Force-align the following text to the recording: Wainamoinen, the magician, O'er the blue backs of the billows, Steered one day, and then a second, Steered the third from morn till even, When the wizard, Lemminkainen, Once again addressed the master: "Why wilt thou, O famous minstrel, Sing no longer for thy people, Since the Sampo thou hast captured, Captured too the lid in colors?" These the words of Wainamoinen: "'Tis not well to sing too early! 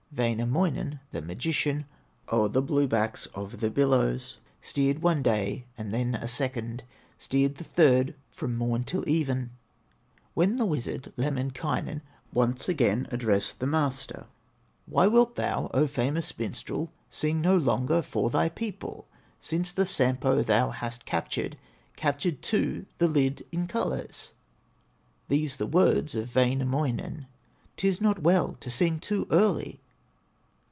Wainamoinen, 0.13 0.99
the 1.11 1.21
magician, 1.21 1.85
O'er 2.33 2.49
the 2.49 2.61
blue 2.61 2.85
backs 2.85 3.27
of 3.27 3.61
the 3.61 3.69
billows, 3.71 4.39
Steered 4.59 5.01
one 5.01 5.21
day, 5.21 5.63
and 5.77 5.93
then 5.93 6.15
a 6.15 6.27
second, 6.27 6.83
Steered 7.17 7.55
the 7.55 7.63
third 7.63 8.13
from 8.29 8.57
morn 8.57 8.83
till 8.83 9.07
even, 9.07 9.51
When 10.33 10.57
the 10.57 10.65
wizard, 10.65 11.13
Lemminkainen, 11.15 12.01
Once 12.33 12.67
again 12.67 13.07
addressed 13.09 13.61
the 13.61 13.65
master: 13.67 14.25
"Why 14.85 15.07
wilt 15.07 15.37
thou, 15.37 15.69
O 15.73 15.87
famous 15.87 16.37
minstrel, 16.37 16.91
Sing 17.09 17.39
no 17.39 17.55
longer 17.55 18.01
for 18.01 18.29
thy 18.29 18.49
people, 18.49 19.07
Since 19.39 19.71
the 19.71 19.85
Sampo 19.85 20.41
thou 20.41 20.71
hast 20.71 21.05
captured, 21.05 21.57
Captured 21.95 22.41
too 22.41 22.85
the 22.97 23.07
lid 23.07 23.45
in 23.53 23.65
colors?" 23.65 24.33
These 25.29 25.55
the 25.55 25.67
words 25.67 26.15
of 26.15 26.35
Wainamoinen: 26.35 27.27
"'Tis 27.77 28.01
not 28.01 28.19
well 28.21 28.57
to 28.59 28.69
sing 28.69 28.99
too 28.99 29.25
early! 29.31 29.79